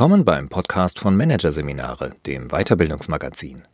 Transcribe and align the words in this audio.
Willkommen 0.00 0.24
beim 0.24 0.48
Podcast 0.48 0.98
von 0.98 1.14
Managerseminare, 1.14 2.12
dem 2.24 2.48
Weiterbildungsmagazin. 2.48 3.64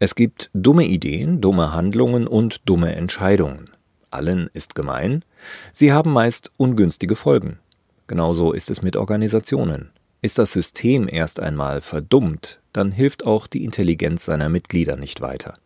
Es 0.00 0.14
gibt 0.14 0.50
dumme 0.54 0.84
Ideen, 0.84 1.40
dumme 1.40 1.72
Handlungen 1.72 2.28
und 2.28 2.68
dumme 2.68 2.94
Entscheidungen. 2.94 3.70
Allen 4.12 4.48
ist 4.52 4.76
gemein, 4.76 5.24
sie 5.72 5.92
haben 5.92 6.12
meist 6.12 6.52
ungünstige 6.56 7.16
Folgen. 7.16 7.58
Genauso 8.06 8.52
ist 8.52 8.70
es 8.70 8.80
mit 8.80 8.94
Organisationen. 8.94 9.90
Ist 10.22 10.38
das 10.38 10.52
System 10.52 11.08
erst 11.10 11.40
einmal 11.40 11.80
verdummt, 11.80 12.60
dann 12.72 12.92
hilft 12.92 13.26
auch 13.26 13.48
die 13.48 13.64
Intelligenz 13.64 14.24
seiner 14.24 14.48
Mitglieder 14.48 14.96
nicht 14.96 15.20
weiter. 15.20 15.58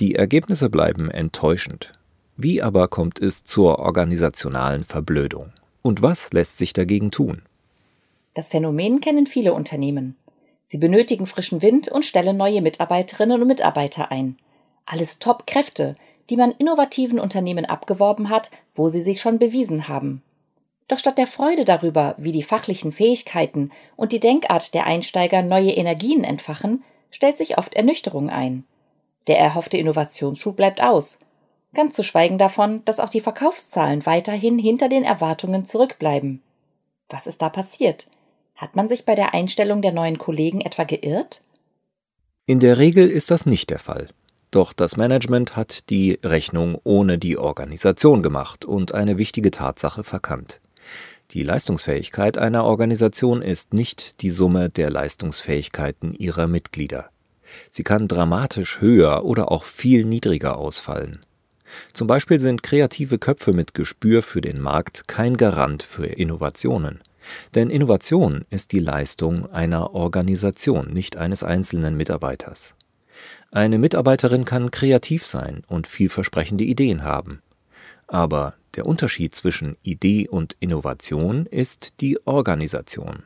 Die 0.00 0.14
Ergebnisse 0.14 0.70
bleiben 0.70 1.10
enttäuschend. 1.10 1.92
Wie 2.38 2.62
aber 2.62 2.88
kommt 2.88 3.20
es 3.20 3.44
zur 3.44 3.78
organisationalen 3.78 4.84
Verblödung? 4.84 5.52
Und 5.82 6.00
was 6.00 6.32
lässt 6.32 6.56
sich 6.56 6.72
dagegen 6.72 7.10
tun? 7.10 7.42
Das 8.32 8.48
Phänomen 8.48 9.00
kennen 9.00 9.26
viele 9.26 9.52
Unternehmen. 9.52 10.16
Sie 10.68 10.78
benötigen 10.78 11.26
frischen 11.26 11.62
Wind 11.62 11.86
und 11.86 12.04
stellen 12.04 12.36
neue 12.36 12.60
Mitarbeiterinnen 12.60 13.40
und 13.40 13.46
Mitarbeiter 13.46 14.10
ein. 14.10 14.36
Alles 14.84 15.20
Top-Kräfte, 15.20 15.94
die 16.28 16.36
man 16.36 16.50
innovativen 16.50 17.20
Unternehmen 17.20 17.64
abgeworben 17.64 18.30
hat, 18.30 18.50
wo 18.74 18.88
sie 18.88 19.00
sich 19.00 19.20
schon 19.20 19.38
bewiesen 19.38 19.86
haben. 19.86 20.24
Doch 20.88 20.98
statt 20.98 21.18
der 21.18 21.28
Freude 21.28 21.64
darüber, 21.64 22.16
wie 22.18 22.32
die 22.32 22.42
fachlichen 22.42 22.90
Fähigkeiten 22.90 23.70
und 23.94 24.10
die 24.10 24.18
Denkart 24.18 24.74
der 24.74 24.86
Einsteiger 24.86 25.42
neue 25.42 25.70
Energien 25.70 26.24
entfachen, 26.24 26.82
stellt 27.12 27.36
sich 27.36 27.58
oft 27.58 27.74
Ernüchterung 27.74 28.28
ein. 28.28 28.64
Der 29.28 29.38
erhoffte 29.38 29.78
Innovationsschub 29.78 30.56
bleibt 30.56 30.82
aus. 30.82 31.20
Ganz 31.74 31.94
zu 31.94 32.02
schweigen 32.02 32.38
davon, 32.38 32.84
dass 32.84 32.98
auch 32.98 33.08
die 33.08 33.20
Verkaufszahlen 33.20 34.04
weiterhin 34.04 34.58
hinter 34.58 34.88
den 34.88 35.04
Erwartungen 35.04 35.64
zurückbleiben. 35.64 36.42
Was 37.08 37.28
ist 37.28 37.40
da 37.40 37.50
passiert? 37.50 38.08
Hat 38.56 38.74
man 38.74 38.88
sich 38.88 39.04
bei 39.04 39.14
der 39.14 39.34
Einstellung 39.34 39.82
der 39.82 39.92
neuen 39.92 40.16
Kollegen 40.16 40.62
etwa 40.62 40.84
geirrt? 40.84 41.42
In 42.46 42.58
der 42.58 42.78
Regel 42.78 43.10
ist 43.10 43.30
das 43.30 43.44
nicht 43.44 43.70
der 43.70 43.78
Fall. 43.78 44.08
Doch 44.50 44.72
das 44.72 44.96
Management 44.96 45.56
hat 45.56 45.90
die 45.90 46.18
Rechnung 46.22 46.78
ohne 46.82 47.18
die 47.18 47.36
Organisation 47.36 48.22
gemacht 48.22 48.64
und 48.64 48.94
eine 48.94 49.18
wichtige 49.18 49.50
Tatsache 49.50 50.04
verkannt. 50.04 50.60
Die 51.32 51.42
Leistungsfähigkeit 51.42 52.38
einer 52.38 52.64
Organisation 52.64 53.42
ist 53.42 53.74
nicht 53.74 54.22
die 54.22 54.30
Summe 54.30 54.70
der 54.70 54.90
Leistungsfähigkeiten 54.90 56.14
ihrer 56.14 56.46
Mitglieder. 56.46 57.10
Sie 57.68 57.82
kann 57.82 58.08
dramatisch 58.08 58.80
höher 58.80 59.24
oder 59.24 59.50
auch 59.52 59.64
viel 59.64 60.04
niedriger 60.04 60.56
ausfallen. 60.56 61.26
Zum 61.92 62.06
Beispiel 62.06 62.40
sind 62.40 62.62
kreative 62.62 63.18
Köpfe 63.18 63.52
mit 63.52 63.74
Gespür 63.74 64.22
für 64.22 64.40
den 64.40 64.60
Markt 64.60 65.08
kein 65.08 65.36
Garant 65.36 65.82
für 65.82 66.06
Innovationen. 66.06 67.02
Denn 67.54 67.70
Innovation 67.70 68.44
ist 68.50 68.72
die 68.72 68.78
Leistung 68.78 69.46
einer 69.52 69.94
Organisation, 69.94 70.92
nicht 70.92 71.16
eines 71.16 71.42
einzelnen 71.42 71.96
Mitarbeiters. 71.96 72.74
Eine 73.50 73.78
Mitarbeiterin 73.78 74.44
kann 74.44 74.70
kreativ 74.70 75.24
sein 75.24 75.62
und 75.66 75.86
vielversprechende 75.86 76.64
Ideen 76.64 77.04
haben. 77.04 77.42
Aber 78.06 78.54
der 78.74 78.86
Unterschied 78.86 79.34
zwischen 79.34 79.76
Idee 79.82 80.28
und 80.28 80.56
Innovation 80.60 81.46
ist 81.46 82.00
die 82.00 82.18
Organisation. 82.26 83.22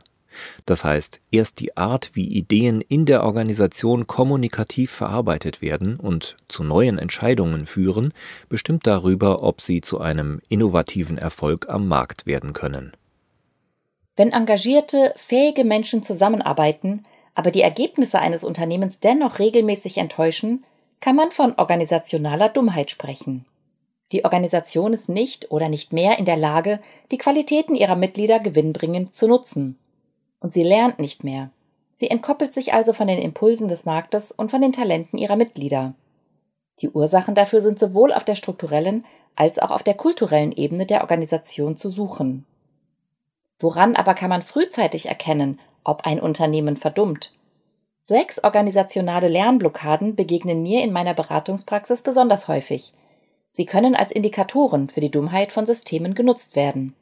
Das 0.65 0.85
heißt, 0.85 1.21
erst 1.33 1.59
die 1.59 1.77
Art, 1.77 2.11
wie 2.15 2.27
Ideen 2.27 2.81
in 2.81 3.05
der 3.05 3.25
Organisation 3.25 4.07
kommunikativ 4.07 4.91
verarbeitet 4.91 5.61
werden 5.61 5.97
und 5.97 6.37
zu 6.49 6.63
neuen 6.63 6.99
Entscheidungen 6.99 7.67
führen, 7.67 8.13
bestimmt 8.49 8.87
darüber, 8.87 9.43
ob 9.43 9.61
sie 9.61 9.81
zu 9.81 10.01
einem 10.01 10.41
innovativen 10.49 11.19
Erfolg 11.19 11.69
am 11.69 11.89
Markt 11.89 12.27
werden 12.27 12.53
können. 12.53 12.93
Wenn 14.21 14.33
engagierte, 14.33 15.15
fähige 15.17 15.65
Menschen 15.65 16.03
zusammenarbeiten, 16.03 17.05
aber 17.35 17.51
die 17.51 17.63
Ergebnisse 17.63 18.19
eines 18.19 18.45
Unternehmens 18.45 19.01
dennoch 19.01 19.39
regelmäßig 19.39 19.97
enttäuschen, 19.97 20.63
kann 21.01 21.17
man 21.17 21.31
von 21.31 21.55
organisationaler 21.57 22.51
Dummheit 22.51 22.91
sprechen. 22.91 23.47
Die 24.13 24.27
Organisation 24.27 24.93
ist 24.93 25.09
nicht 25.09 25.51
oder 25.51 25.71
nicht 25.71 25.95
mehr 25.95 26.19
in 26.19 26.27
der 26.27 26.37
Lage, 26.37 26.81
die 27.11 27.17
Qualitäten 27.17 27.75
ihrer 27.75 27.97
Mitglieder 27.97 28.41
gewinnbringend 28.41 29.15
zu 29.15 29.27
nutzen. 29.27 29.79
Und 30.39 30.53
sie 30.53 30.65
lernt 30.65 30.99
nicht 30.99 31.25
mehr. 31.25 31.49
Sie 31.95 32.11
entkoppelt 32.11 32.53
sich 32.53 32.75
also 32.75 32.93
von 32.93 33.09
den 33.09 33.23
Impulsen 33.23 33.69
des 33.69 33.87
Marktes 33.87 34.33
und 34.33 34.51
von 34.51 34.61
den 34.61 34.73
Talenten 34.73 35.17
ihrer 35.17 35.37
Mitglieder. 35.37 35.95
Die 36.83 36.91
Ursachen 36.91 37.35
dafür 37.35 37.63
sind 37.63 37.79
sowohl 37.79 38.13
auf 38.13 38.25
der 38.25 38.35
strukturellen 38.35 39.03
als 39.35 39.59
auch 39.59 39.71
auf 39.71 39.83
der 39.83 39.95
kulturellen 39.95 40.53
Ebene 40.53 40.85
der 40.85 41.01
Organisation 41.01 41.79
zu 41.79 41.89
suchen. 41.89 42.45
Woran 43.61 43.95
aber 43.95 44.15
kann 44.15 44.31
man 44.31 44.43
frühzeitig 44.43 45.07
erkennen, 45.07 45.61
ob 45.85 46.03
ein 46.07 46.19
Unternehmen 46.19 46.77
verdummt? 46.77 47.33
Sechs 48.03 48.43
organisationale 48.43 49.29
Lernblockaden 49.29 50.17
begegnen 50.17 50.63
mir 50.63 50.83
in 50.83 50.93
meiner 50.93 51.15
Beratungspraxis 51.15 52.03
besonders 52.03 52.49
häufig– 52.49 52.93
Sie 53.53 53.67
können 53.67 53.97
als 53.97 54.13
Indikatoren 54.13 54.89
für 54.89 55.01
die 55.01 55.11
Dummheit 55.11 55.53
von 55.53 55.67
Systemen 55.67 56.15
genutzt 56.15 56.55
werden. 56.57 56.95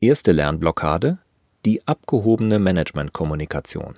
Erste 0.00 0.32
Lernblockade 0.32 1.18
die 1.66 1.86
abgehobene 1.86 2.58
Managementkommunikation. 2.58 3.96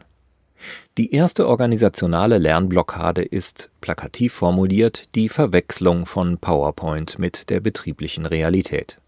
Die 0.99 1.12
erste 1.15 1.47
organisationale 1.47 2.39
Lernblockade 2.39 3.22
ist, 3.22 3.71
plakativ 3.81 4.33
formuliert, 4.33 5.15
die 5.15 5.28
Verwechslung 5.28 6.04
von 6.04 6.39
PowerPoint 6.39 7.21
mit 7.21 7.50
der 7.50 7.60
betrieblichen 7.60 8.27
Realität. 8.27 8.99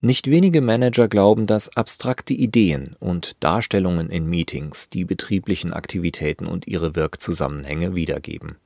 Nicht 0.00 0.30
wenige 0.30 0.60
Manager 0.60 1.08
glauben, 1.08 1.46
dass 1.46 1.76
abstrakte 1.76 2.34
Ideen 2.34 2.96
und 2.98 3.36
Darstellungen 3.40 4.10
in 4.10 4.26
Meetings 4.26 4.88
die 4.88 5.04
betrieblichen 5.04 5.72
Aktivitäten 5.72 6.46
und 6.46 6.66
ihre 6.66 6.96
Wirkzusammenhänge 6.96 7.94
wiedergeben. 7.94 8.56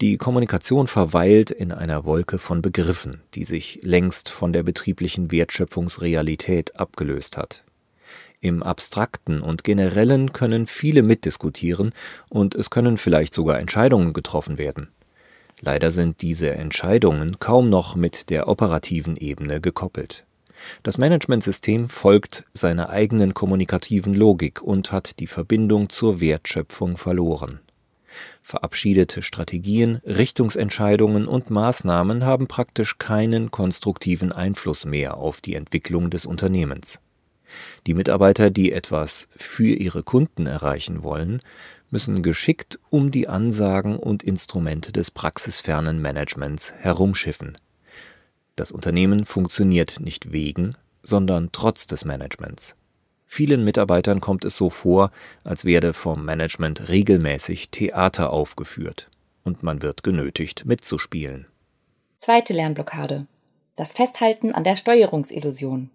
Die 0.00 0.16
Kommunikation 0.16 0.88
verweilt 0.88 1.50
in 1.50 1.70
einer 1.70 2.04
Wolke 2.04 2.38
von 2.38 2.62
Begriffen, 2.62 3.20
die 3.34 3.44
sich 3.44 3.78
längst 3.82 4.30
von 4.30 4.52
der 4.52 4.62
betrieblichen 4.62 5.30
Wertschöpfungsrealität 5.30 6.78
abgelöst 6.78 7.36
hat. 7.36 7.62
Im 8.40 8.64
Abstrakten 8.64 9.40
und 9.40 9.62
Generellen 9.62 10.32
können 10.32 10.66
viele 10.66 11.04
mitdiskutieren 11.04 11.92
und 12.28 12.56
es 12.56 12.70
können 12.70 12.98
vielleicht 12.98 13.32
sogar 13.32 13.60
Entscheidungen 13.60 14.12
getroffen 14.12 14.58
werden. 14.58 14.88
Leider 15.60 15.90
sind 15.90 16.22
diese 16.22 16.50
Entscheidungen 16.50 17.38
kaum 17.38 17.70
noch 17.70 17.94
mit 17.94 18.30
der 18.30 18.48
operativen 18.48 19.16
Ebene 19.16 19.60
gekoppelt. 19.60 20.24
Das 20.82 20.98
Managementsystem 20.98 21.88
folgt 21.88 22.44
seiner 22.52 22.90
eigenen 22.90 23.34
kommunikativen 23.34 24.14
Logik 24.14 24.62
und 24.62 24.92
hat 24.92 25.18
die 25.18 25.26
Verbindung 25.26 25.88
zur 25.88 26.20
Wertschöpfung 26.20 26.96
verloren. 26.96 27.60
Verabschiedete 28.42 29.22
Strategien, 29.22 30.00
Richtungsentscheidungen 30.04 31.26
und 31.26 31.50
Maßnahmen 31.50 32.24
haben 32.24 32.46
praktisch 32.46 32.98
keinen 32.98 33.50
konstruktiven 33.50 34.32
Einfluss 34.32 34.84
mehr 34.84 35.16
auf 35.16 35.40
die 35.40 35.54
Entwicklung 35.54 36.10
des 36.10 36.26
Unternehmens. 36.26 37.00
Die 37.86 37.94
Mitarbeiter, 37.94 38.50
die 38.50 38.72
etwas 38.72 39.28
für 39.36 39.74
ihre 39.74 40.02
Kunden 40.02 40.46
erreichen 40.46 41.02
wollen, 41.02 41.40
müssen 41.92 42.22
geschickt 42.22 42.80
um 42.90 43.10
die 43.12 43.28
Ansagen 43.28 43.96
und 43.96 44.22
Instrumente 44.22 44.90
des 44.90 45.12
praxisfernen 45.12 46.02
Managements 46.02 46.72
herumschiffen. 46.80 47.58
Das 48.56 48.72
Unternehmen 48.72 49.26
funktioniert 49.26 50.00
nicht 50.00 50.32
wegen, 50.32 50.74
sondern 51.02 51.50
trotz 51.52 51.86
des 51.86 52.04
Managements. 52.04 52.76
Vielen 53.26 53.64
Mitarbeitern 53.64 54.20
kommt 54.20 54.44
es 54.44 54.56
so 54.56 54.70
vor, 54.70 55.10
als 55.44 55.64
werde 55.64 55.92
vom 55.92 56.24
Management 56.24 56.88
regelmäßig 56.88 57.70
Theater 57.70 58.30
aufgeführt 58.30 59.08
und 59.44 59.62
man 59.62 59.82
wird 59.82 60.02
genötigt 60.02 60.64
mitzuspielen. 60.64 61.46
Zweite 62.16 62.52
Lernblockade. 62.52 63.26
Das 63.76 63.92
Festhalten 63.92 64.52
an 64.52 64.64
der 64.64 64.76
Steuerungsillusion. 64.76 65.90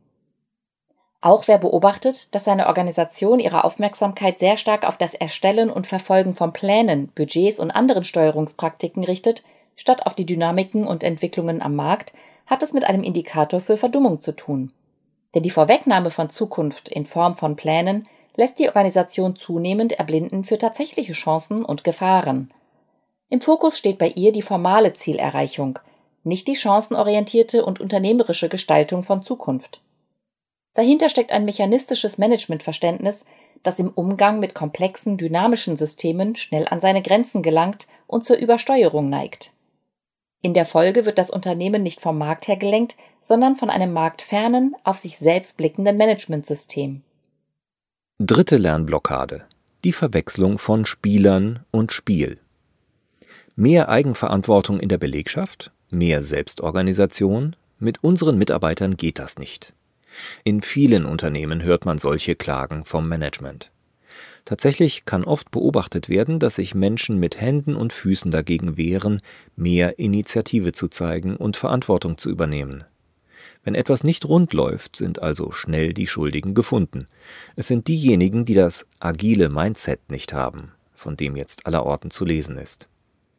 Auch 1.19 1.47
wer 1.47 1.57
beobachtet, 1.57 2.35
dass 2.35 2.45
seine 2.45 2.67
Organisation 2.67 3.39
ihre 3.39 3.63
Aufmerksamkeit 3.63 4.37
sehr 4.37 4.55
stark 4.55 4.87
auf 4.87 4.97
das 4.97 5.15
Erstellen 5.15 5.71
und 5.71 5.87
Verfolgen 5.87 6.35
von 6.35 6.53
Plänen, 6.53 7.07
Budgets 7.15 7.59
und 7.59 7.71
anderen 7.71 8.03
Steuerungspraktiken 8.03 9.03
richtet, 9.03 9.43
statt 9.75 10.05
auf 10.05 10.13
die 10.13 10.25
Dynamiken 10.25 10.85
und 10.85 11.03
Entwicklungen 11.03 11.61
am 11.61 11.75
Markt, 11.75 12.13
hat 12.45 12.61
es 12.61 12.71
mit 12.73 12.85
einem 12.85 13.03
Indikator 13.03 13.59
für 13.59 13.77
Verdummung 13.77 14.21
zu 14.21 14.35
tun. 14.35 14.71
Denn 15.33 15.43
die 15.43 15.49
Vorwegnahme 15.49 16.11
von 16.11 16.29
Zukunft 16.29 16.87
in 16.89 17.05
Form 17.05 17.35
von 17.35 17.55
Plänen 17.55 18.07
lässt 18.35 18.59
die 18.59 18.67
Organisation 18.67 19.35
zunehmend 19.35 19.93
erblinden 19.93 20.43
für 20.43 20.57
tatsächliche 20.57 21.13
Chancen 21.13 21.65
und 21.65 21.83
Gefahren. 21.83 22.53
Im 23.29 23.41
Fokus 23.41 23.77
steht 23.77 23.97
bei 23.97 24.09
ihr 24.09 24.31
die 24.31 24.43
formale 24.43 24.93
Zielerreichung, 24.93 25.79
nicht 26.23 26.47
die 26.47 26.55
chancenorientierte 26.55 27.65
und 27.65 27.81
unternehmerische 27.81 28.47
Gestaltung 28.47 29.03
von 29.03 29.23
Zukunft. 29.23 29.81
Dahinter 30.77 31.09
steckt 31.09 31.31
ein 31.31 31.43
mechanistisches 31.43 32.19
Managementverständnis, 32.19 33.25
das 33.63 33.79
im 33.79 33.89
Umgang 33.89 34.39
mit 34.39 34.53
komplexen, 34.53 35.17
dynamischen 35.17 35.75
Systemen 35.75 36.35
schnell 36.35 36.67
an 36.67 36.79
seine 36.81 37.01
Grenzen 37.01 37.41
gelangt 37.41 37.87
und 38.05 38.23
zur 38.23 38.37
Übersteuerung 38.37 39.09
neigt. 39.09 39.53
In 40.43 40.53
der 40.53 40.67
Folge 40.67 41.07
wird 41.07 41.17
das 41.17 41.31
Unternehmen 41.31 41.81
nicht 41.81 41.99
vom 41.99 42.19
Markt 42.19 42.47
her 42.47 42.57
gelenkt, 42.57 42.95
sondern 43.23 43.55
von 43.55 43.71
einem 43.71 43.91
marktfernen, 43.91 44.75
auf 44.83 44.97
sich 44.97 45.17
selbst 45.17 45.57
blickenden 45.57 45.97
Managementsystem. 45.97 47.01
Dritte 48.19 48.57
Lernblockade. 48.57 49.45
Die 49.83 49.93
Verwechslung 49.93 50.59
von 50.59 50.85
Spielern 50.85 51.65
und 51.71 51.91
Spiel. 51.91 52.37
Mehr 53.55 53.89
Eigenverantwortung 53.89 54.79
in 54.79 54.89
der 54.89 54.99
Belegschaft, 54.99 55.71
mehr 55.89 56.21
Selbstorganisation, 56.21 57.55
mit 57.79 58.03
unseren 58.03 58.37
Mitarbeitern 58.37 58.95
geht 58.95 59.17
das 59.17 59.39
nicht. 59.39 59.73
In 60.43 60.61
vielen 60.61 61.05
Unternehmen 61.05 61.63
hört 61.63 61.85
man 61.85 61.97
solche 61.97 62.35
Klagen 62.35 62.83
vom 62.83 63.07
Management. 63.07 63.71
Tatsächlich 64.45 65.03
kann 65.03 65.25
oft 65.25 65.51
beobachtet 65.51 66.07
werden, 66.07 66.39
dass 66.39 66.55
sich 66.55 66.73
Menschen 66.73 67.19
mit 67.19 67.41
Händen 67.41 67.75
und 67.75 67.91
Füßen 67.91 68.31
dagegen 68.31 68.77
wehren, 68.77 69.21
mehr 69.57 69.99
Initiative 69.99 70.71
zu 70.71 70.87
zeigen 70.87 71.35
und 71.35 71.57
Verantwortung 71.57 72.17
zu 72.17 72.29
übernehmen. 72.29 72.85
Wenn 73.63 73.75
etwas 73.75 74.05
nicht 74.05 74.23
rund 74.23 74.53
läuft, 74.53 74.95
sind 74.95 75.21
also 75.21 75.51
schnell 75.51 75.93
die 75.93 76.07
Schuldigen 76.07 76.53
gefunden. 76.53 77.07
Es 77.57 77.67
sind 77.67 77.89
diejenigen, 77.89 78.45
die 78.45 78.53
das 78.53 78.85
agile 79.01 79.49
Mindset 79.49 80.09
nicht 80.09 80.31
haben, 80.31 80.71
von 80.93 81.17
dem 81.17 81.35
jetzt 81.35 81.65
allerorten 81.65 82.09
zu 82.09 82.23
lesen 82.23 82.57
ist. 82.57 82.87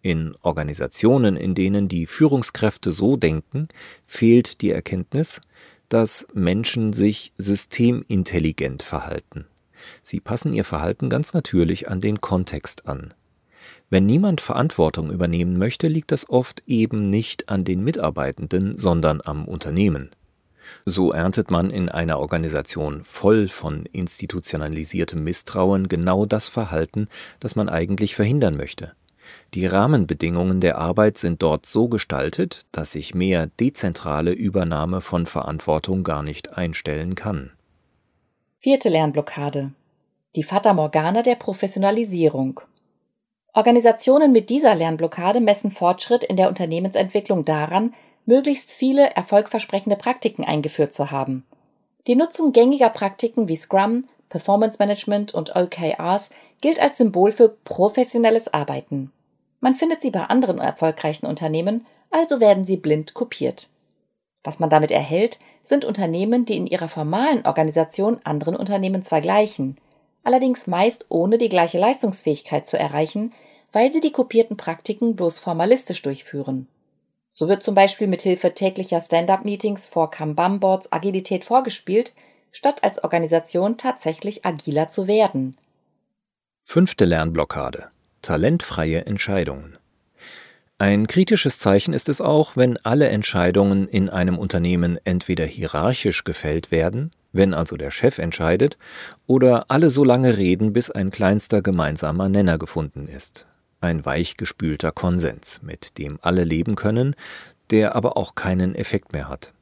In 0.02 0.34
Organisationen, 0.42 1.38
in 1.38 1.54
denen 1.54 1.88
die 1.88 2.06
Führungskräfte 2.06 2.92
so 2.92 3.16
denken, 3.16 3.68
fehlt 4.04 4.60
die 4.60 4.70
Erkenntnis, 4.70 5.40
dass 5.88 6.26
Menschen 6.34 6.92
sich 6.92 7.32
systemintelligent 7.36 8.82
verhalten. 8.82 9.46
Sie 10.02 10.20
passen 10.20 10.52
ihr 10.52 10.64
Verhalten 10.64 11.08
ganz 11.08 11.32
natürlich 11.34 11.88
an 11.88 12.00
den 12.00 12.20
Kontext 12.20 12.86
an. 12.86 13.14
Wenn 13.90 14.04
niemand 14.04 14.40
Verantwortung 14.40 15.10
übernehmen 15.10 15.58
möchte, 15.58 15.88
liegt 15.88 16.12
das 16.12 16.28
oft 16.28 16.62
eben 16.66 17.08
nicht 17.08 17.48
an 17.48 17.64
den 17.64 17.82
Mitarbeitenden, 17.82 18.76
sondern 18.76 19.20
am 19.24 19.46
Unternehmen. 19.46 20.10
So 20.84 21.12
erntet 21.12 21.50
man 21.50 21.70
in 21.70 21.88
einer 21.88 22.18
Organisation 22.18 23.02
voll 23.02 23.48
von 23.48 23.86
institutionalisiertem 23.86 25.24
Misstrauen 25.24 25.88
genau 25.88 26.26
das 26.26 26.48
Verhalten, 26.48 27.08
das 27.40 27.56
man 27.56 27.70
eigentlich 27.70 28.14
verhindern 28.14 28.56
möchte. 28.58 28.92
Die 29.54 29.66
Rahmenbedingungen 29.66 30.60
der 30.60 30.78
Arbeit 30.78 31.18
sind 31.18 31.42
dort 31.42 31.66
so 31.66 31.88
gestaltet, 31.88 32.66
dass 32.72 32.92
sich 32.92 33.14
mehr 33.14 33.46
dezentrale 33.46 34.32
Übernahme 34.32 35.00
von 35.00 35.26
Verantwortung 35.26 36.04
gar 36.04 36.22
nicht 36.22 36.56
einstellen 36.56 37.14
kann. 37.14 37.52
Vierte 38.58 38.88
Lernblockade. 38.88 39.72
Die 40.36 40.42
Fata 40.42 40.72
Morgana 40.72 41.22
der 41.22 41.36
Professionalisierung. 41.36 42.60
Organisationen 43.54 44.32
mit 44.32 44.50
dieser 44.50 44.74
Lernblockade 44.74 45.40
messen 45.40 45.70
Fortschritt 45.70 46.22
in 46.22 46.36
der 46.36 46.48
Unternehmensentwicklung 46.48 47.44
daran, 47.44 47.92
möglichst 48.26 48.70
viele 48.70 49.10
erfolgversprechende 49.16 49.96
Praktiken 49.96 50.44
eingeführt 50.44 50.92
zu 50.92 51.10
haben. 51.10 51.46
Die 52.06 52.14
Nutzung 52.14 52.52
gängiger 52.52 52.90
Praktiken 52.90 53.48
wie 53.48 53.56
Scrum, 53.56 54.04
Performance 54.28 54.76
Management 54.78 55.34
und 55.34 55.56
OKRs 55.56 56.30
gilt 56.60 56.80
als 56.80 56.98
Symbol 56.98 57.32
für 57.32 57.48
professionelles 57.48 58.52
Arbeiten. 58.52 59.12
Man 59.60 59.74
findet 59.74 60.00
sie 60.00 60.10
bei 60.10 60.24
anderen 60.24 60.58
erfolgreichen 60.58 61.26
Unternehmen, 61.26 61.86
also 62.10 62.40
werden 62.40 62.64
sie 62.64 62.76
blind 62.76 63.14
kopiert. 63.14 63.68
Was 64.44 64.60
man 64.60 64.70
damit 64.70 64.90
erhält, 64.90 65.38
sind 65.64 65.84
Unternehmen, 65.84 66.44
die 66.44 66.56
in 66.56 66.66
ihrer 66.66 66.88
formalen 66.88 67.44
Organisation 67.44 68.20
anderen 68.24 68.56
Unternehmen 68.56 69.02
zwar 69.02 69.20
gleichen, 69.20 69.76
allerdings 70.22 70.66
meist 70.66 71.06
ohne 71.08 71.38
die 71.38 71.48
gleiche 71.48 71.78
Leistungsfähigkeit 71.78 72.66
zu 72.66 72.78
erreichen, 72.78 73.32
weil 73.72 73.90
sie 73.92 74.00
die 74.00 74.12
kopierten 74.12 74.56
Praktiken 74.56 75.16
bloß 75.16 75.38
formalistisch 75.38 76.00
durchführen. 76.02 76.68
So 77.30 77.48
wird 77.48 77.62
zum 77.62 77.74
Beispiel 77.74 78.06
mit 78.06 78.22
Hilfe 78.22 78.54
täglicher 78.54 79.00
Stand-up-Meetings 79.00 79.86
vor 79.86 80.10
Kanban-Boards 80.10 80.92
Agilität 80.92 81.44
vorgespielt, 81.44 82.14
statt 82.50 82.82
als 82.82 83.02
Organisation 83.04 83.76
tatsächlich 83.76 84.46
agiler 84.46 84.88
zu 84.88 85.06
werden. 85.06 85.58
Fünfte 86.64 87.04
Lernblockade 87.04 87.90
talentfreie 88.22 89.06
Entscheidungen. 89.06 89.78
Ein 90.80 91.08
kritisches 91.08 91.58
Zeichen 91.58 91.92
ist 91.92 92.08
es 92.08 92.20
auch, 92.20 92.56
wenn 92.56 92.76
alle 92.78 93.08
Entscheidungen 93.08 93.88
in 93.88 94.08
einem 94.08 94.38
Unternehmen 94.38 94.96
entweder 95.02 95.44
hierarchisch 95.44 96.22
gefällt 96.22 96.70
werden, 96.70 97.10
wenn 97.32 97.52
also 97.52 97.76
der 97.76 97.90
Chef 97.90 98.18
entscheidet, 98.18 98.78
oder 99.26 99.72
alle 99.72 99.90
so 99.90 100.04
lange 100.04 100.36
reden, 100.36 100.72
bis 100.72 100.90
ein 100.90 101.10
kleinster 101.10 101.62
gemeinsamer 101.62 102.28
Nenner 102.28 102.58
gefunden 102.58 103.08
ist. 103.08 103.48
Ein 103.80 104.04
weichgespülter 104.04 104.92
Konsens, 104.92 105.62
mit 105.62 105.98
dem 105.98 106.20
alle 106.22 106.44
leben 106.44 106.76
können, 106.76 107.16
der 107.70 107.96
aber 107.96 108.16
auch 108.16 108.36
keinen 108.36 108.76
Effekt 108.76 109.12
mehr 109.12 109.28
hat. 109.28 109.52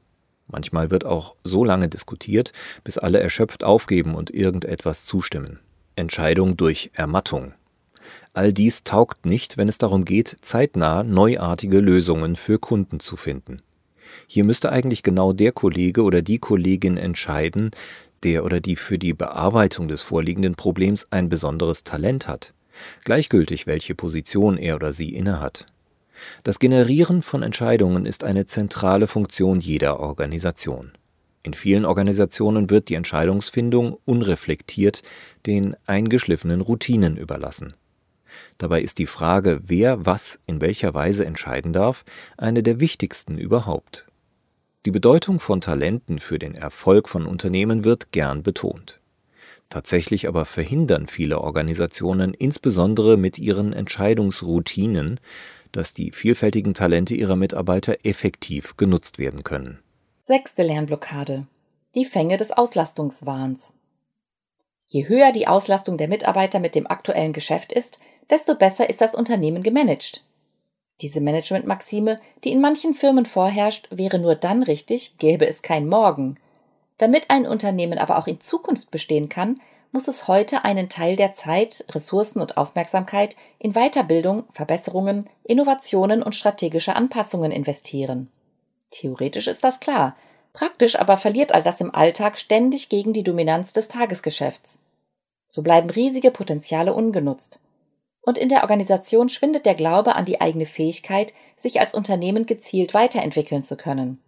Manchmal 0.47 0.91
wird 0.91 1.03
auch 1.03 1.35
so 1.43 1.65
lange 1.65 1.89
diskutiert, 1.89 2.53
bis 2.83 2.99
alle 2.99 3.19
erschöpft 3.19 3.63
aufgeben 3.63 4.13
und 4.13 4.29
irgendetwas 4.29 5.05
zustimmen. 5.05 5.59
Entscheidung 5.95 6.57
durch 6.57 6.91
Ermattung 6.93 7.53
All 8.37 8.53
dies 8.53 8.83
taugt 8.83 9.25
nicht, 9.25 9.57
wenn 9.57 9.67
es 9.67 9.79
darum 9.79 10.05
geht, 10.05 10.37
zeitnah 10.41 11.01
neuartige 11.01 11.79
Lösungen 11.79 12.35
für 12.35 12.59
Kunden 12.59 12.99
zu 12.99 13.17
finden. 13.17 13.63
Hier 14.27 14.43
müsste 14.43 14.71
eigentlich 14.71 15.01
genau 15.01 15.33
der 15.33 15.51
Kollege 15.51 16.03
oder 16.03 16.21
die 16.21 16.37
Kollegin 16.37 16.97
entscheiden, 16.97 17.71
der 18.21 18.45
oder 18.45 18.59
die 18.59 18.75
für 18.75 18.99
die 18.99 19.15
Bearbeitung 19.15 19.87
des 19.87 20.03
vorliegenden 20.03 20.53
Problems 20.53 21.07
ein 21.09 21.29
besonderes 21.29 21.83
Talent 21.83 22.27
hat, 22.27 22.53
gleichgültig 23.05 23.65
welche 23.65 23.95
Position 23.95 24.59
er 24.59 24.75
oder 24.75 24.93
sie 24.93 25.15
innehat. 25.15 25.65
Das 26.43 26.59
Generieren 26.59 27.23
von 27.23 27.41
Entscheidungen 27.41 28.05
ist 28.05 28.23
eine 28.23 28.45
zentrale 28.45 29.07
Funktion 29.07 29.61
jeder 29.61 29.99
Organisation. 29.99 30.91
In 31.41 31.55
vielen 31.55 31.85
Organisationen 31.85 32.69
wird 32.69 32.89
die 32.89 32.95
Entscheidungsfindung 32.95 33.97
unreflektiert 34.05 35.01
den 35.47 35.75
eingeschliffenen 35.87 36.61
Routinen 36.61 37.17
überlassen. 37.17 37.73
Dabei 38.57 38.81
ist 38.81 38.97
die 38.97 39.07
Frage, 39.07 39.61
wer 39.63 40.05
was 40.05 40.39
in 40.47 40.61
welcher 40.61 40.93
Weise 40.93 41.25
entscheiden 41.25 41.73
darf, 41.73 42.05
eine 42.37 42.63
der 42.63 42.79
wichtigsten 42.79 43.37
überhaupt. 43.37 44.05
Die 44.85 44.91
Bedeutung 44.91 45.39
von 45.39 45.61
Talenten 45.61 46.19
für 46.19 46.39
den 46.39 46.55
Erfolg 46.55 47.09
von 47.09 47.25
Unternehmen 47.25 47.83
wird 47.83 48.11
gern 48.11 48.43
betont. 48.43 48.99
Tatsächlich 49.69 50.27
aber 50.27 50.45
verhindern 50.45 51.07
viele 51.07 51.41
Organisationen, 51.41 52.33
insbesondere 52.33 53.17
mit 53.17 53.37
ihren 53.37 53.73
Entscheidungsroutinen, 53.73 55.19
dass 55.73 55.93
die 55.93 56.11
vielfältigen 56.11 56.73
Talente 56.73 57.15
ihrer 57.15 57.35
Mitarbeiter 57.35 57.97
effektiv 58.03 58.77
genutzt 58.77 59.19
werden 59.19 59.43
können. 59.43 59.79
Sechste 60.23 60.63
Lernblockade. 60.63 61.47
Die 61.95 62.05
Fänge 62.05 62.37
des 62.37 62.51
Auslastungswahns. 62.51 63.73
Je 64.87 65.09
höher 65.09 65.33
die 65.33 65.47
Auslastung 65.47 65.97
der 65.97 66.07
Mitarbeiter 66.07 66.59
mit 66.59 66.73
dem 66.73 66.87
aktuellen 66.87 67.33
Geschäft 67.33 67.73
ist, 67.73 67.99
desto 68.29 68.55
besser 68.55 68.89
ist 68.89 69.01
das 69.01 69.15
Unternehmen 69.15 69.63
gemanagt. 69.63 70.23
Diese 71.01 71.21
Managementmaxime, 71.21 72.19
die 72.43 72.51
in 72.51 72.59
manchen 72.59 72.95
Firmen 72.95 73.25
vorherrscht, 73.25 73.87
wäre 73.91 74.17
nur 74.17 74.35
dann 74.35 74.63
richtig, 74.63 75.17
gäbe 75.19 75.47
es 75.47 75.61
kein 75.61 75.87
Morgen. 75.87 76.37
Damit 76.97 77.29
ein 77.29 77.45
Unternehmen 77.45 77.99
aber 77.99 78.17
auch 78.17 78.27
in 78.27 78.41
Zukunft 78.41 78.89
bestehen 78.89 79.29
kann, 79.29 79.61
muss 79.91 80.07
es 80.07 80.27
heute 80.27 80.65
einen 80.65 80.89
Teil 80.89 81.15
der 81.15 81.33
Zeit, 81.33 81.85
Ressourcen 81.91 82.41
und 82.41 82.57
Aufmerksamkeit 82.57 83.35
in 83.59 83.73
Weiterbildung, 83.73 84.43
Verbesserungen, 84.51 85.29
Innovationen 85.43 86.23
und 86.23 86.33
strategische 86.33 86.95
Anpassungen 86.95 87.51
investieren. 87.51 88.29
Theoretisch 88.89 89.47
ist 89.47 89.63
das 89.63 89.79
klar, 89.79 90.15
praktisch 90.53 90.99
aber 90.99 91.17
verliert 91.17 91.53
all 91.53 91.61
das 91.61 91.79
im 91.79 91.93
Alltag 91.93 92.39
ständig 92.39 92.89
gegen 92.89 93.13
die 93.13 93.23
Dominanz 93.23 93.73
des 93.73 93.87
Tagesgeschäfts. 93.87 94.79
So 95.47 95.61
bleiben 95.61 95.89
riesige 95.89 96.31
Potenziale 96.31 96.93
ungenutzt 96.93 97.59
und 98.27 98.37
in 98.37 98.49
der 98.49 98.63
Organisation 98.63 99.29
schwindet 99.29 99.65
der 99.65 99.73
Glaube 99.73 100.17
an 100.17 100.25
die 100.25 100.41
eigene 100.41 100.65
Fähigkeit, 100.65 101.33
sich 101.55 101.79
als 101.79 101.93
Unternehmen 101.93 102.45
gezielt 102.45 102.93
weiterentwickeln 102.93 103.63
zu 103.63 103.77
können. 103.77 104.19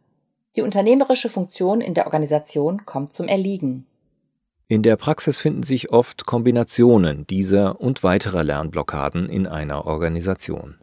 Die 0.56 0.62
unternehmerische 0.62 1.28
Funktion 1.28 1.82
in 1.82 1.96
der 1.96 2.06
Organisation 2.06 2.86
kommt 2.86 3.12
zum 3.12 3.28
Erliegen. 3.28 3.86
In 4.70 4.84
der 4.84 4.96
Praxis 4.96 5.38
finden 5.38 5.64
sich 5.64 5.92
oft 5.92 6.26
Kombinationen 6.26 7.28
dieser 7.28 7.82
und 7.82 8.02
weiterer 8.02 8.42
Lernblockaden 8.42 9.28
in 9.28 9.48
einer 9.48 9.86
Organisation. 9.86 10.76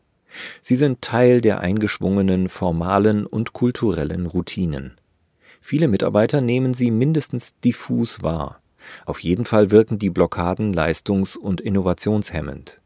Sie 0.61 0.77
sind 0.77 1.01
Teil 1.01 1.41
der 1.41 1.61
eingeschwungenen 1.61 2.51
formalen 2.51 3.25
und 3.25 3.55
kulturellen 3.55 4.27
Routinen. 4.27 5.01
Viele 5.63 5.89
Mitarbeiter 5.89 6.43
nehmen 6.43 6.75
sie 6.75 6.91
mindestens 6.91 7.59
diffus 7.61 8.23
wahr. 8.23 8.61
Auf 9.07 9.21
jeden 9.21 9.47
Fall 9.47 9.71
wirken 9.71 9.99
die 9.99 10.11
Blockaden 10.11 10.75
leistungs- 10.75 11.39
und 11.39 11.63
innovationshemmend. 11.63 12.83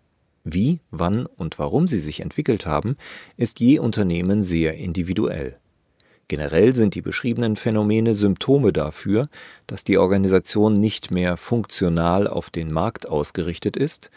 Wie, 0.53 0.81
wann 0.91 1.27
und 1.27 1.59
warum 1.59 1.87
sie 1.87 1.99
sich 1.99 2.21
entwickelt 2.21 2.67
haben, 2.67 2.97
ist 3.37 3.61
je 3.61 3.79
Unternehmen 3.79 4.43
sehr 4.43 4.75
individuell. 4.75 5.59
Generell 6.29 6.75
sind 6.75 6.95
die 6.95 7.03
beschriebenen 7.03 7.57
Phänomene 7.57 8.15
Symptome 8.15 8.73
dafür, 8.73 9.29
dass 9.67 9.83
die 9.85 9.99
Organisation 9.99 10.79
nicht 10.79 11.11
mehr 11.11 11.37
funktional 11.37 12.29
auf 12.29 12.51
den 12.51 12.71
Markt 12.71 13.09
ausgerichtet 13.09 13.77
ist 13.77 14.11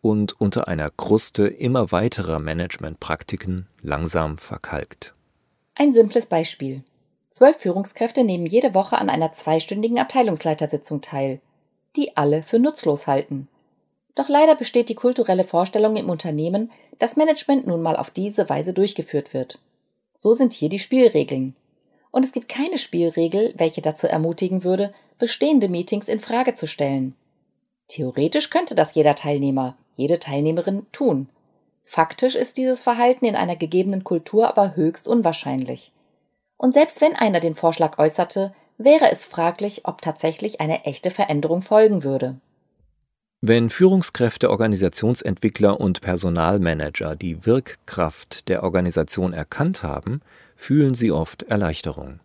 und 0.00 0.40
unter 0.40 0.68
einer 0.68 0.90
Kruste 0.90 1.46
immer 1.46 1.92
weiterer 1.92 2.38
Managementpraktiken 2.38 3.66
langsam 3.82 4.38
verkalkt. 4.38 5.14
Ein 5.74 5.92
simples 5.92 6.26
Beispiel. 6.26 6.82
Zwölf 7.30 7.58
Führungskräfte 7.58 8.24
nehmen 8.24 8.46
jede 8.46 8.74
Woche 8.74 8.98
an 8.98 9.08
einer 9.08 9.32
zweistündigen 9.32 9.98
Abteilungsleitersitzung 9.98 11.00
teil, 11.00 11.40
die 11.96 12.16
alle 12.16 12.42
für 12.42 12.58
nutzlos 12.58 13.06
halten. 13.06 13.48
Doch 14.14 14.28
leider 14.28 14.54
besteht 14.54 14.88
die 14.88 14.94
kulturelle 14.94 15.44
Vorstellung 15.44 15.96
im 15.96 16.10
Unternehmen, 16.10 16.70
dass 16.98 17.16
Management 17.16 17.66
nun 17.66 17.82
mal 17.82 17.96
auf 17.96 18.10
diese 18.10 18.48
Weise 18.48 18.72
durchgeführt 18.72 19.32
wird. 19.32 19.58
So 20.16 20.34
sind 20.34 20.52
hier 20.52 20.68
die 20.68 20.78
Spielregeln. 20.78 21.56
Und 22.10 22.24
es 22.24 22.32
gibt 22.32 22.48
keine 22.48 22.78
Spielregel, 22.78 23.54
welche 23.56 23.82
dazu 23.82 24.06
ermutigen 24.06 24.64
würde, 24.64 24.90
bestehende 25.18 25.68
Meetings 25.68 26.08
in 26.08 26.20
Frage 26.20 26.54
zu 26.54 26.66
stellen. 26.66 27.14
Theoretisch 27.88 28.50
könnte 28.50 28.74
das 28.74 28.94
jeder 28.94 29.14
Teilnehmer, 29.14 29.76
jede 29.96 30.18
Teilnehmerin 30.18 30.86
tun. 30.92 31.28
Faktisch 31.84 32.34
ist 32.34 32.56
dieses 32.56 32.82
Verhalten 32.82 33.24
in 33.24 33.36
einer 33.36 33.56
gegebenen 33.56 34.04
Kultur 34.04 34.48
aber 34.48 34.76
höchst 34.76 35.08
unwahrscheinlich. 35.08 35.92
Und 36.56 36.74
selbst 36.74 37.00
wenn 37.00 37.16
einer 37.16 37.40
den 37.40 37.54
Vorschlag 37.54 37.98
äußerte, 37.98 38.52
wäre 38.76 39.10
es 39.10 39.24
fraglich, 39.24 39.86
ob 39.86 40.02
tatsächlich 40.02 40.60
eine 40.60 40.84
echte 40.84 41.10
Veränderung 41.10 41.62
folgen 41.62 42.02
würde. 42.02 42.36
Wenn 43.42 43.70
Führungskräfte, 43.70 44.50
Organisationsentwickler 44.50 45.80
und 45.80 46.02
Personalmanager 46.02 47.16
die 47.16 47.46
Wirkkraft 47.46 48.50
der 48.50 48.62
Organisation 48.62 49.32
erkannt 49.32 49.82
haben, 49.82 50.20
fühlen 50.56 50.92
sie 50.92 51.10
oft 51.10 51.44
Erleichterung. 51.44 52.20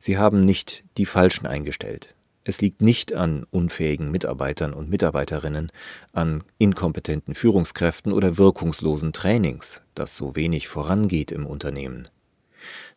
Sie 0.00 0.18
haben 0.18 0.44
nicht 0.44 0.82
die 0.96 1.06
Falschen 1.06 1.46
eingestellt. 1.46 2.16
Es 2.42 2.60
liegt 2.60 2.82
nicht 2.82 3.12
an 3.12 3.46
unfähigen 3.50 4.10
Mitarbeitern 4.10 4.72
und 4.72 4.90
Mitarbeiterinnen, 4.90 5.70
an 6.12 6.42
inkompetenten 6.58 7.36
Führungskräften 7.36 8.12
oder 8.12 8.36
wirkungslosen 8.36 9.12
Trainings, 9.12 9.82
dass 9.94 10.16
so 10.16 10.34
wenig 10.34 10.66
vorangeht 10.66 11.30
im 11.30 11.46
Unternehmen. 11.46 12.08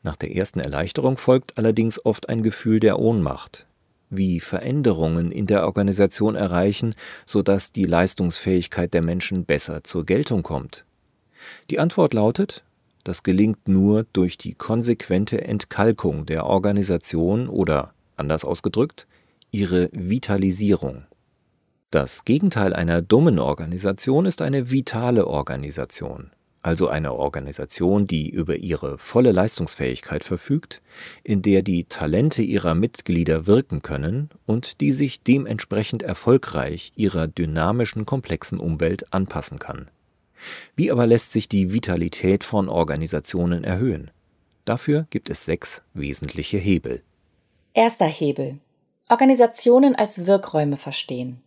Nach 0.02 0.16
der 0.16 0.36
ersten 0.36 0.60
Erleichterung 0.60 1.18
folgt 1.18 1.60
allerdings 1.60 2.04
oft 2.04 2.30
ein 2.30 2.42
Gefühl 2.42 2.80
der 2.80 2.98
Ohnmacht, 2.98 3.68
wie 4.10 4.40
Veränderungen 4.40 5.32
in 5.32 5.48
der 5.48 5.66
Organisation 5.66 6.36
erreichen, 6.36 6.96
sodass 7.26 7.72
die 7.72 7.86
Leistungsfähigkeit 7.86 8.94
der 8.94 9.02
Menschen 9.02 9.46
besser 9.46 9.84
zur 9.84 10.06
Geltung 10.06 10.44
kommt? 10.44 10.86
Die 11.70 11.80
Antwort 11.80 12.14
lautet, 12.14 12.64
das 13.04 13.24
gelingt 13.24 13.68
nur 13.68 14.06
durch 14.14 14.38
die 14.38 14.54
konsequente 14.54 15.44
Entkalkung 15.44 16.26
der 16.26 16.46
Organisation 16.46 17.48
oder, 17.48 17.94
anders 18.18 18.44
ausgedrückt, 18.44 19.08
ihre 19.52 19.90
Vitalisierung. 19.94 21.06
Das 21.92 22.26
Gegenteil 22.26 22.74
einer 22.74 23.02
dummen 23.02 23.40
Organisation 23.40 24.26
ist 24.26 24.42
eine 24.42 24.70
vitale 24.70 25.26
Organisation 25.26 26.32
also 26.62 26.88
eine 26.88 27.14
Organisation, 27.14 28.08
die 28.08 28.30
über 28.30 28.58
ihre 28.58 28.98
volle 28.98 29.32
Leistungsfähigkeit 29.32 30.24
verfügt, 30.24 30.82
in 31.24 31.42
der 31.42 31.62
die 31.62 31.86
Talente 31.86 32.42
ihrer 32.42 32.76
Mitglieder 32.76 33.48
wirken 33.48 33.82
können 33.82 34.30
und 34.46 34.82
die 34.82 34.92
sich 34.92 35.24
dementsprechend 35.24 36.04
erfolgreich 36.04 36.92
ihrer 36.96 37.28
dynamischen, 37.28 38.06
komplexen 38.06 38.60
Umwelt 38.60 39.14
anpassen 39.14 39.60
kann. 39.60 39.90
Wie 40.76 40.92
aber 40.92 41.08
lässt 41.08 41.32
sich 41.32 41.50
die 41.50 41.74
Vitalität 41.74 42.44
von 42.44 42.70
Organisationen 42.70 43.64
erhöhen? 43.64 44.12
Dafür 44.66 45.08
gibt 45.10 45.30
es 45.30 45.46
sechs 45.46 45.84
wesentliche 45.94 46.58
Hebel. 46.58 47.02
Erster 47.74 48.06
Hebel. 48.06 48.60
Organisationen 49.10 49.96
als 49.96 50.28
Wirkräume 50.28 50.78
verstehen. 50.78 51.42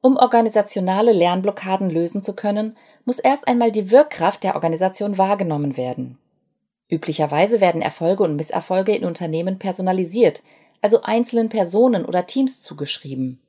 Um 0.00 0.16
organisationale 0.16 1.12
Lernblockaden 1.12 1.88
lösen 1.88 2.20
zu 2.20 2.34
können, 2.34 2.76
muss 3.04 3.18
erst 3.18 3.48
einmal 3.48 3.72
die 3.72 3.90
Wirkkraft 3.90 4.44
der 4.44 4.54
Organisation 4.54 5.18
wahrgenommen 5.18 5.76
werden. 5.76 6.18
Üblicherweise 6.88 7.60
werden 7.60 7.82
Erfolge 7.82 8.22
und 8.22 8.36
Misserfolge 8.36 8.94
in 8.94 9.04
Unternehmen 9.04 9.58
personalisiert, 9.58 10.44
also 10.80 11.02
einzelnen 11.02 11.48
Personen 11.48 12.04
oder 12.04 12.26
Teams 12.26 12.60
zugeschrieben. 12.60 13.40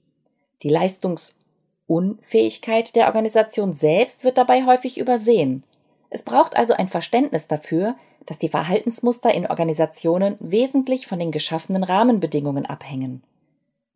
Die 0.63 0.69
Leistungsunfähigkeit 0.69 2.95
der 2.95 3.07
Organisation 3.07 3.73
selbst 3.73 4.23
wird 4.23 4.37
dabei 4.37 4.65
häufig 4.65 4.97
übersehen. 4.97 5.63
Es 6.09 6.23
braucht 6.23 6.55
also 6.55 6.73
ein 6.73 6.87
Verständnis 6.87 7.47
dafür, 7.47 7.95
dass 8.25 8.37
die 8.37 8.47
Verhaltensmuster 8.49 9.33
in 9.33 9.47
Organisationen 9.47 10.35
wesentlich 10.39 11.07
von 11.07 11.19
den 11.19 11.31
geschaffenen 11.31 11.83
Rahmenbedingungen 11.83 12.65
abhängen. 12.65 13.21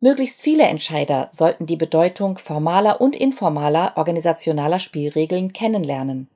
Möglichst 0.00 0.40
viele 0.40 0.64
Entscheider 0.64 1.28
sollten 1.30 1.66
die 1.66 1.76
Bedeutung 1.76 2.38
formaler 2.38 3.02
und 3.02 3.14
informaler 3.14 3.92
organisationaler 3.96 4.78
Spielregeln 4.78 5.52
kennenlernen. 5.52 6.28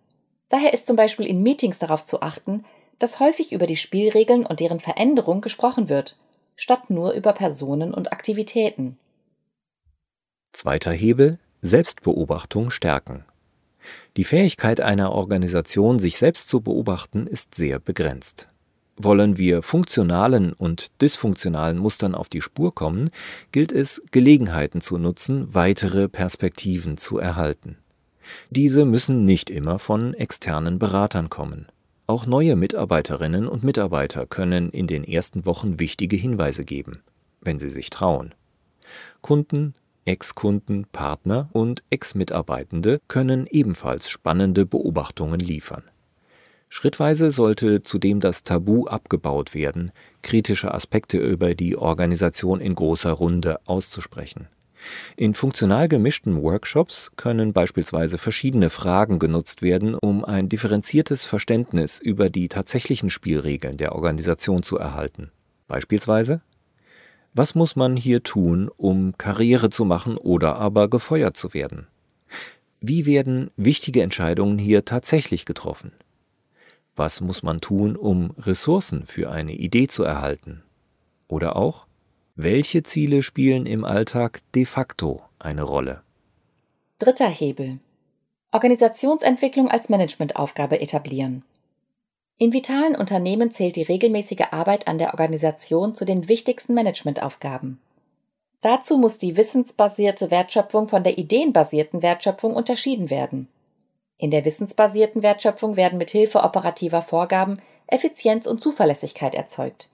Daher 0.51 0.75
ist 0.75 0.87
zum 0.87 0.97
Beispiel 0.97 1.27
in 1.27 1.43
Meetings 1.43 1.79
darauf 1.79 2.05
zu 2.05 2.21
achten, 2.21 2.65
dass 2.99 3.21
häufig 3.21 3.53
über 3.53 3.67
die 3.67 3.77
Spielregeln 3.77 4.45
und 4.45 4.61
deren 4.61 4.81
Veränderung 4.81 5.41
gesprochen 5.41 5.89
wird, 5.89 6.19
statt 6.57 6.91
nur 6.91 7.13
über 7.13 7.33
Personen 7.33 7.95
und 7.95 8.13
Aktivitäten. 8.13 8.99
Zweiter 10.53 10.93
Hebel 10.93 11.39
Selbstbeobachtung 11.63 12.71
stärken. 12.71 13.25
Die 14.19 14.25
Fähigkeit 14.25 14.83
einer 14.83 15.13
Organisation, 15.13 15.99
sich 15.99 16.19
selbst 16.19 16.51
zu 16.51 16.61
beobachten, 16.61 17.27
ist 17.27 17.55
sehr 17.55 17.79
begrenzt. 17.79 18.49
Wollen 18.97 19.39
wir 19.39 19.63
funktionalen 19.63 20.53
und 20.53 21.01
dysfunktionalen 21.03 21.79
Mustern 21.79 22.15
auf 22.15 22.29
die 22.29 22.43
Spur 22.43 22.75
kommen, 22.75 23.11
gilt 23.51 23.73
es, 23.73 24.03
Gelegenheiten 24.13 24.81
zu 24.81 24.99
nutzen, 24.99 25.53
weitere 25.53 26.09
Perspektiven 26.09 26.97
zu 26.97 27.19
erhalten. 27.19 27.77
Diese 28.51 28.85
müssen 28.85 29.25
nicht 29.25 29.51
immer 29.51 29.79
von 29.79 30.15
externen 30.15 30.79
Beratern 30.79 31.29
kommen. 31.29 31.67
Auch 32.07 32.27
neue 32.27 32.55
Mitarbeiterinnen 32.55 33.49
und 33.49 33.65
Mitarbeiter 33.65 34.27
können 34.27 34.71
in 34.71 34.87
den 34.87 35.05
ersten 35.05 35.47
Wochen 35.47 35.81
wichtige 35.81 36.17
Hinweise 36.17 36.65
geben, 36.65 37.03
wenn 37.41 37.59
sie 37.59 37.71
sich 37.71 37.91
trauen. 37.91 38.35
Kunden, 39.23 39.75
Ex-Kunden, 40.05 40.87
Partner 40.93 41.49
und 41.53 41.83
Ex-Mitarbeitende 41.89 43.01
können 43.09 43.47
ebenfalls 43.51 44.09
spannende 44.09 44.67
Beobachtungen 44.67 45.41
liefern. 45.41 45.83
Schrittweise 46.69 47.31
sollte 47.31 47.83
zudem 47.83 48.21
das 48.21 48.43
Tabu 48.43 48.87
abgebaut 48.87 49.55
werden, 49.55 49.93
kritische 50.23 50.75
Aspekte 50.75 51.19
über 51.19 51.55
die 51.55 51.77
Organisation 51.77 52.61
in 52.61 52.75
großer 52.75 53.13
Runde 53.13 53.61
auszusprechen. 53.67 54.49
In 55.17 55.35
funktional 55.35 55.89
gemischten 55.89 56.43
Workshops 56.43 57.13
können 57.17 57.53
beispielsweise 57.53 58.19
verschiedene 58.19 58.71
Fragen 58.71 59.19
genutzt 59.19 59.63
werden, 59.63 59.95
um 59.95 60.25
ein 60.25 60.49
differenziertes 60.49 61.25
Verständnis 61.25 61.99
über 61.99 62.31
die 62.31 62.49
tatsächlichen 62.49 63.11
Spielregeln 63.11 63.77
der 63.77 63.95
Organisation 63.95 64.63
zu 64.63 64.77
erhalten. 64.79 65.31
Beispielsweise 65.69 66.43
Was 67.33 67.55
muss 67.55 67.77
man 67.77 67.97
hier 67.97 68.23
tun, 68.23 68.71
um 68.77 69.17
Karriere 69.17 69.71
zu 69.71 69.85
machen 69.85 70.17
oder 70.17 70.57
aber 70.57 70.89
gefeuert 70.89 71.37
zu 71.37 71.55
werden? 71.55 71.87
Wie 72.81 73.07
werden 73.07 73.51
wichtige 73.57 74.03
Entscheidungen 74.03 74.59
hier 74.59 74.85
tatsächlich 74.85 75.47
getroffen? 75.47 75.93
Was 76.97 77.21
muss 77.21 77.43
man 77.43 77.61
tun, 77.61 77.97
um 77.97 78.31
Ressourcen 78.39 79.05
für 79.07 79.31
eine 79.31 79.53
Idee 79.53 79.89
zu 79.89 80.05
erhalten? 80.05 80.63
Oder 81.27 81.57
auch, 81.57 81.87
welche 82.37 82.83
Ziele 82.83 83.23
spielen 83.23 83.67
im 83.67 83.85
Alltag 83.85 84.41
de 84.55 84.65
facto 84.65 85.23
eine 85.39 85.63
Rolle? 85.63 86.03
Dritter 86.99 87.29
Hebel. 87.29 87.79
Organisationsentwicklung 88.53 89.69
als 89.69 89.89
Managementaufgabe 89.89 90.81
etablieren. 90.81 91.45
In 92.37 92.53
vitalen 92.53 92.97
Unternehmen 92.97 93.51
zählt 93.51 93.77
die 93.77 93.83
regelmäßige 93.83 94.47
Arbeit 94.53 94.87
an 94.89 94.99
der 94.99 95.15
Organisation 95.15 95.95
zu 95.95 96.05
den 96.05 96.29
wichtigsten 96.29 96.75
Managementaufgaben. 96.75 97.81
Dazu 98.61 98.99
muss 98.99 99.19
die 99.19 99.37
wissensbasierte 99.37 100.31
Wertschöpfung 100.31 100.89
von 100.89 101.05
der 101.05 101.19
ideenbasierten 101.19 102.03
Wertschöpfung 102.03 102.55
unterschieden 102.55 103.11
werden. 103.11 103.49
In 104.25 104.31
der 104.31 104.47
wissensbasierten 104.47 105.23
Wertschöpfung 105.23 105.77
werden 105.77 105.99
mit 105.99 106.11
Hilfe 106.11 106.45
operativer 106.45 107.03
Vorgaben 107.03 107.61
Effizienz 107.87 108.47
und 108.47 108.59
Zuverlässigkeit 108.59 109.35
erzeugt. 109.35 109.91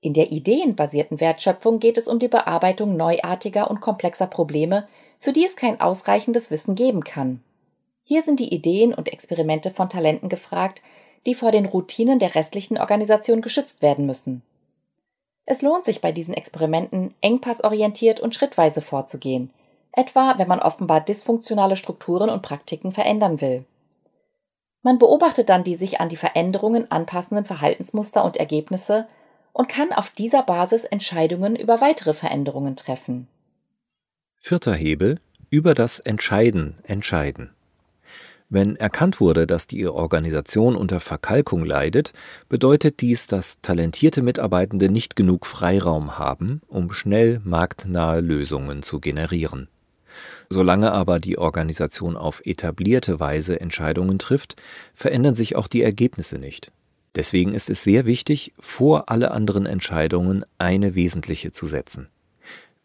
In 0.00 0.12
der 0.12 0.30
ideenbasierten 0.30 1.18
Wertschöpfung 1.18 1.80
geht 1.80 1.98
es 1.98 2.06
um 2.06 2.20
die 2.20 2.28
Bearbeitung 2.28 2.96
neuartiger 2.96 3.68
und 3.68 3.80
komplexer 3.80 4.28
Probleme, 4.28 4.86
für 5.18 5.32
die 5.32 5.44
es 5.44 5.56
kein 5.56 5.80
ausreichendes 5.80 6.52
Wissen 6.52 6.76
geben 6.76 7.02
kann. 7.02 7.42
Hier 8.04 8.22
sind 8.22 8.38
die 8.38 8.54
Ideen 8.54 8.94
und 8.94 9.12
Experimente 9.12 9.72
von 9.72 9.88
Talenten 9.88 10.28
gefragt, 10.28 10.80
die 11.26 11.34
vor 11.34 11.50
den 11.50 11.66
Routinen 11.66 12.20
der 12.20 12.36
restlichen 12.36 12.78
Organisation 12.78 13.42
geschützt 13.42 13.82
werden 13.82 14.06
müssen. 14.06 14.42
Es 15.46 15.62
lohnt 15.62 15.84
sich 15.84 16.00
bei 16.00 16.12
diesen 16.12 16.34
Experimenten 16.34 17.12
engpassorientiert 17.22 18.20
und 18.20 18.36
schrittweise 18.36 18.82
vorzugehen, 18.82 19.50
etwa 19.96 20.38
wenn 20.38 20.48
man 20.48 20.60
offenbar 20.60 21.00
dysfunktionale 21.00 21.76
Strukturen 21.76 22.30
und 22.30 22.42
Praktiken 22.42 22.92
verändern 22.92 23.40
will. 23.40 23.64
Man 24.82 24.98
beobachtet 24.98 25.48
dann 25.48 25.64
die 25.64 25.76
sich 25.76 26.00
an 26.00 26.10
die 26.10 26.16
Veränderungen 26.16 26.90
anpassenden 26.90 27.46
Verhaltensmuster 27.46 28.24
und 28.24 28.36
Ergebnisse 28.36 29.06
und 29.52 29.68
kann 29.68 29.92
auf 29.92 30.10
dieser 30.10 30.42
Basis 30.42 30.84
Entscheidungen 30.84 31.56
über 31.56 31.80
weitere 31.80 32.12
Veränderungen 32.12 32.76
treffen. 32.76 33.28
Vierter 34.36 34.74
Hebel 34.74 35.20
über 35.48 35.74
das 35.74 36.00
Entscheiden 36.00 36.74
entscheiden. 36.82 37.54
Wenn 38.50 38.76
erkannt 38.76 39.20
wurde, 39.20 39.46
dass 39.46 39.66
die 39.66 39.86
Organisation 39.86 40.76
unter 40.76 41.00
Verkalkung 41.00 41.64
leidet, 41.64 42.12
bedeutet 42.48 43.00
dies, 43.00 43.26
dass 43.26 43.60
talentierte 43.62 44.20
Mitarbeitende 44.20 44.90
nicht 44.90 45.16
genug 45.16 45.46
Freiraum 45.46 46.18
haben, 46.18 46.60
um 46.68 46.92
schnell 46.92 47.40
marktnahe 47.42 48.20
Lösungen 48.20 48.82
zu 48.82 49.00
generieren. 49.00 49.68
Solange 50.48 50.92
aber 50.92 51.20
die 51.20 51.38
Organisation 51.38 52.16
auf 52.16 52.42
etablierte 52.44 53.20
Weise 53.20 53.60
Entscheidungen 53.60 54.18
trifft, 54.18 54.56
verändern 54.94 55.34
sich 55.34 55.56
auch 55.56 55.66
die 55.66 55.82
Ergebnisse 55.82 56.38
nicht. 56.38 56.72
Deswegen 57.14 57.54
ist 57.54 57.70
es 57.70 57.84
sehr 57.84 58.06
wichtig, 58.06 58.52
vor 58.58 59.08
alle 59.08 59.30
anderen 59.30 59.66
Entscheidungen 59.66 60.44
eine 60.58 60.94
wesentliche 60.94 61.52
zu 61.52 61.66
setzen. 61.66 62.08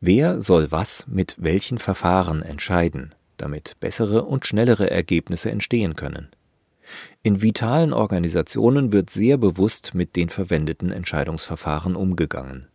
Wer 0.02 0.40
soll 0.40 0.72
was 0.72 1.06
mit 1.08 1.36
welchen 1.40 1.78
Verfahren 1.78 2.42
entscheiden, 2.42 3.16
damit 3.38 3.76
bessere 3.80 4.24
und 4.24 4.46
schnellere 4.46 4.90
Ergebnisse 4.90 5.52
entstehen 5.52 5.96
können? 5.96 6.30
In 7.22 7.42
vitalen 7.42 7.94
Organisationen 7.94 8.92
wird 8.92 9.10
sehr 9.10 9.38
bewusst 9.38 9.94
mit 9.94 10.16
den 10.16 10.30
verwendeten 10.30 10.92
Entscheidungsverfahren 10.92 11.96
umgegangen. 11.96 12.68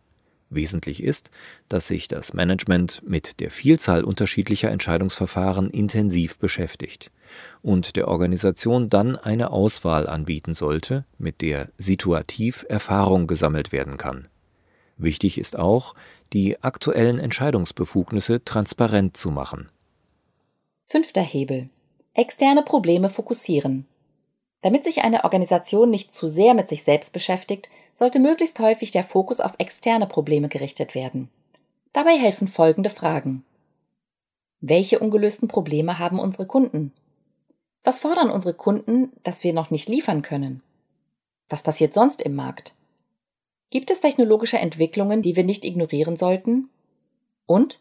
Wesentlich 0.55 1.03
ist, 1.03 1.29
dass 1.69 1.87
sich 1.87 2.07
das 2.07 2.33
Management 2.33 3.01
mit 3.05 3.39
der 3.39 3.51
Vielzahl 3.51 4.03
unterschiedlicher 4.03 4.71
Entscheidungsverfahren 4.71 5.69
intensiv 5.69 6.39
beschäftigt 6.39 7.11
und 7.61 7.95
der 7.95 8.07
Organisation 8.07 8.89
dann 8.89 9.15
eine 9.15 9.51
Auswahl 9.51 10.07
anbieten 10.07 10.53
sollte, 10.53 11.05
mit 11.17 11.41
der 11.41 11.69
situativ 11.77 12.65
Erfahrung 12.69 13.27
gesammelt 13.27 13.71
werden 13.71 13.97
kann. 13.97 14.27
Wichtig 14.97 15.37
ist 15.37 15.59
auch, 15.59 15.93
die 16.33 16.63
aktuellen 16.63 17.19
Entscheidungsbefugnisse 17.19 18.43
transparent 18.43 19.17
zu 19.17 19.29
machen. 19.31 19.69
Fünfter 20.85 21.21
Hebel. 21.21 21.69
Externe 22.13 22.63
Probleme 22.63 23.09
fokussieren. 23.09 23.85
Damit 24.61 24.83
sich 24.83 25.03
eine 25.03 25.25
Organisation 25.25 25.89
nicht 25.89 26.13
zu 26.13 26.27
sehr 26.27 26.53
mit 26.53 26.69
sich 26.69 26.83
selbst 26.83 27.11
beschäftigt, 27.13 27.69
sollte 27.95 28.19
möglichst 28.19 28.59
häufig 28.59 28.91
der 28.91 29.03
Fokus 29.03 29.39
auf 29.39 29.55
externe 29.57 30.05
Probleme 30.05 30.49
gerichtet 30.49 30.95
werden. 30.95 31.29
Dabei 31.93 32.17
helfen 32.17 32.47
folgende 32.47 32.89
Fragen. 32.89 33.43
Welche 34.59 34.99
ungelösten 34.99 35.47
Probleme 35.47 35.97
haben 35.97 36.19
unsere 36.19 36.45
Kunden? 36.45 36.93
Was 37.83 37.99
fordern 37.99 38.29
unsere 38.29 38.53
Kunden, 38.53 39.13
das 39.23 39.43
wir 39.43 39.53
noch 39.53 39.69
nicht 39.69 39.87
liefern 39.87 40.21
können? 40.21 40.61
Was 41.49 41.63
passiert 41.63 41.93
sonst 41.93 42.21
im 42.21 42.35
Markt? 42.35 42.75
Gibt 43.69 43.91
es 43.91 44.01
technologische 44.01 44.57
Entwicklungen, 44.57 45.21
die 45.21 45.35
wir 45.35 45.43
nicht 45.43 45.63
ignorieren 45.65 46.17
sollten? 46.17 46.69
Und 47.45 47.79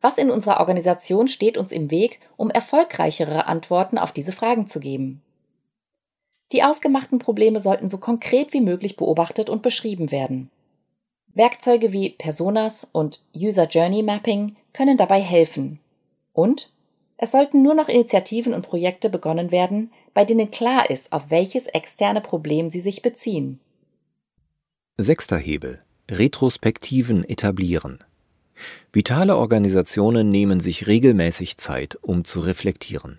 was 0.00 0.18
in 0.18 0.30
unserer 0.30 0.60
Organisation 0.60 1.28
steht 1.28 1.56
uns 1.56 1.72
im 1.72 1.90
Weg, 1.90 2.20
um 2.36 2.50
erfolgreichere 2.50 3.46
Antworten 3.46 3.96
auf 3.96 4.12
diese 4.12 4.32
Fragen 4.32 4.66
zu 4.66 4.80
geben? 4.80 5.22
Die 6.54 6.62
ausgemachten 6.62 7.18
Probleme 7.18 7.58
sollten 7.58 7.90
so 7.90 7.98
konkret 7.98 8.52
wie 8.52 8.60
möglich 8.60 8.96
beobachtet 8.96 9.50
und 9.50 9.62
beschrieben 9.62 10.12
werden. 10.12 10.50
Werkzeuge 11.34 11.92
wie 11.92 12.10
Personas 12.10 12.86
und 12.92 13.24
User 13.34 13.66
Journey 13.66 14.04
Mapping 14.04 14.54
können 14.72 14.96
dabei 14.96 15.20
helfen. 15.20 15.80
Und 16.32 16.70
es 17.16 17.32
sollten 17.32 17.62
nur 17.62 17.74
noch 17.74 17.88
Initiativen 17.88 18.54
und 18.54 18.62
Projekte 18.62 19.10
begonnen 19.10 19.50
werden, 19.50 19.90
bei 20.14 20.24
denen 20.24 20.52
klar 20.52 20.88
ist, 20.90 21.12
auf 21.12 21.28
welches 21.28 21.66
externe 21.66 22.20
Problem 22.20 22.70
sie 22.70 22.80
sich 22.80 23.02
beziehen. 23.02 23.58
Sechster 24.96 25.38
Hebel. 25.38 25.82
Retrospektiven 26.08 27.28
etablieren. 27.28 28.04
Vitale 28.92 29.36
Organisationen 29.36 30.30
nehmen 30.30 30.60
sich 30.60 30.86
regelmäßig 30.86 31.56
Zeit, 31.56 31.98
um 32.00 32.22
zu 32.22 32.38
reflektieren. 32.38 33.18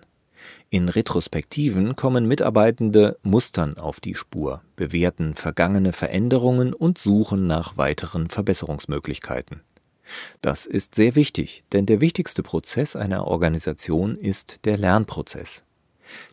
In 0.68 0.88
Retrospektiven 0.88 1.94
kommen 1.94 2.26
Mitarbeitende 2.26 3.18
Mustern 3.22 3.78
auf 3.78 4.00
die 4.00 4.16
Spur, 4.16 4.62
bewerten 4.74 5.34
vergangene 5.34 5.92
Veränderungen 5.92 6.74
und 6.74 6.98
suchen 6.98 7.46
nach 7.46 7.76
weiteren 7.76 8.28
Verbesserungsmöglichkeiten. 8.28 9.60
Das 10.40 10.66
ist 10.66 10.96
sehr 10.96 11.14
wichtig, 11.14 11.62
denn 11.72 11.86
der 11.86 12.00
wichtigste 12.00 12.42
Prozess 12.42 12.96
einer 12.96 13.28
Organisation 13.28 14.16
ist 14.16 14.64
der 14.64 14.76
Lernprozess. 14.76 15.62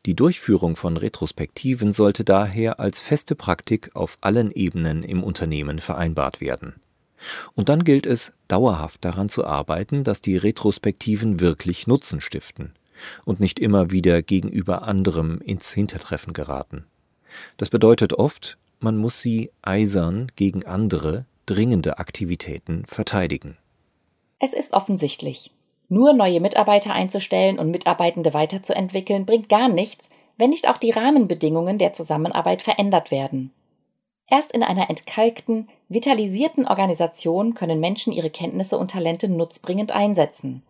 Die 0.08 0.16
Durchführung 0.16 0.76
von 0.76 0.98
Retrospektiven 0.98 1.94
sollte 1.94 2.24
daher 2.24 2.80
als 2.80 3.00
feste 3.00 3.36
Praktik 3.36 3.96
auf 3.96 4.18
allen 4.22 4.52
Ebenen 4.52 5.04
im 5.04 5.24
Unternehmen 5.24 5.78
vereinbart 5.78 6.42
werden. 6.42 6.76
Und 7.54 7.70
dann 7.70 7.84
gilt 7.84 8.08
es, 8.08 8.34
dauerhaft 8.48 9.06
daran 9.06 9.30
zu 9.30 9.46
arbeiten, 9.46 10.04
dass 10.04 10.22
die 10.22 10.38
Retrospektiven 10.38 11.40
wirklich 11.40 11.86
Nutzen 11.86 12.20
stiften 12.20 12.74
und 13.26 13.40
nicht 13.40 13.60
immer 13.60 13.92
wieder 13.92 14.22
gegenüber 14.22 14.84
anderem 14.84 15.42
ins 15.42 15.72
Hintertreffen 15.74 16.34
geraten. 16.34 16.86
Das 17.58 17.70
bedeutet 17.70 18.14
oft, 18.14 18.58
man 18.80 18.98
muss 18.98 19.22
sie 19.22 19.52
eisern 19.62 20.32
gegen 20.36 20.66
andere, 20.66 21.26
dringende 21.46 22.00
Aktivitäten 22.00 22.86
verteidigen. 22.86 23.58
Es 24.40 24.54
ist 24.54 24.74
offensichtlich. 24.74 25.52
Nur 25.90 26.14
neue 26.14 26.40
Mitarbeiter 26.40 26.94
einzustellen 26.94 27.60
und 27.60 27.72
Mitarbeitende 27.72 28.34
weiterzuentwickeln 28.34 29.26
bringt 29.26 29.50
gar 29.50 29.70
nichts, 29.70 30.10
wenn 30.38 30.50
nicht 30.50 30.68
auch 30.68 30.78
die 30.78 30.92
Rahmenbedingungen 30.92 31.78
der 31.78 31.94
Zusammenarbeit 31.94 32.62
verändert 32.62 33.12
werden. 33.12 33.52
Erst 34.28 34.52
in 34.52 34.64
einer 34.64 34.90
entkalkten, 34.90 35.70
vitalisierten 35.90 36.68
Organisation 36.68 37.54
können 37.54 37.80
Menschen 37.80 38.12
ihre 38.14 38.30
Kenntnisse 38.30 38.78
und 38.78 38.92
Talente 38.92 39.28
nutzbringend 39.30 39.92
einsetzen. 39.92 40.64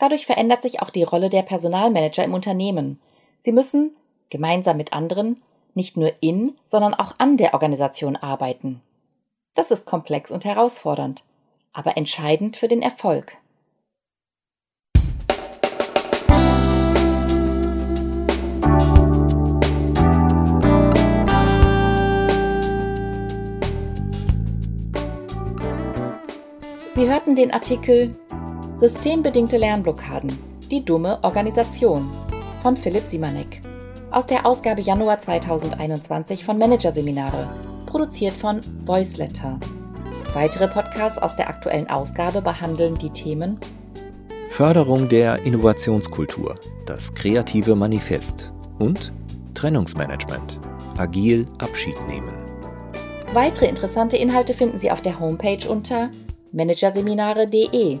Dadurch 0.00 0.24
verändert 0.24 0.62
sich 0.62 0.80
auch 0.80 0.88
die 0.88 1.02
Rolle 1.02 1.28
der 1.28 1.42
Personalmanager 1.42 2.24
im 2.24 2.32
Unternehmen. 2.32 2.98
Sie 3.38 3.52
müssen, 3.52 3.94
gemeinsam 4.30 4.78
mit 4.78 4.94
anderen, 4.94 5.42
nicht 5.74 5.98
nur 5.98 6.14
in, 6.20 6.56
sondern 6.64 6.94
auch 6.94 7.16
an 7.18 7.36
der 7.36 7.52
Organisation 7.52 8.16
arbeiten. 8.16 8.80
Das 9.52 9.70
ist 9.70 9.84
komplex 9.84 10.30
und 10.30 10.46
herausfordernd, 10.46 11.22
aber 11.74 11.98
entscheidend 11.98 12.56
für 12.56 12.66
den 12.66 12.80
Erfolg. 12.80 13.36
Sie 26.94 27.06
hörten 27.06 27.36
den 27.36 27.50
Artikel 27.50 28.16
Systembedingte 28.80 29.58
Lernblockaden. 29.58 30.32
Die 30.70 30.82
dumme 30.82 31.18
Organisation 31.20 32.10
von 32.62 32.78
Philipp 32.78 33.04
Simanek. 33.04 33.60
Aus 34.10 34.26
der 34.26 34.46
Ausgabe 34.46 34.80
Januar 34.80 35.20
2021 35.20 36.42
von 36.42 36.56
Managerseminare, 36.56 37.46
produziert 37.84 38.32
von 38.32 38.62
Voiceletter. 38.86 39.60
Weitere 40.32 40.66
Podcasts 40.66 41.18
aus 41.18 41.36
der 41.36 41.50
aktuellen 41.50 41.90
Ausgabe 41.90 42.40
behandeln 42.40 42.94
die 42.96 43.10
Themen 43.10 43.58
Förderung 44.48 45.10
der 45.10 45.40
Innovationskultur, 45.40 46.54
das 46.86 47.12
kreative 47.12 47.76
Manifest 47.76 48.50
und 48.78 49.12
Trennungsmanagement, 49.52 50.58
agil 50.96 51.44
Abschied 51.58 51.96
nehmen. 52.08 52.32
Weitere 53.34 53.66
interessante 53.66 54.16
Inhalte 54.16 54.54
finden 54.54 54.78
Sie 54.78 54.90
auf 54.90 55.02
der 55.02 55.20
Homepage 55.20 55.68
unter 55.68 56.08
managerseminare.de 56.52 58.00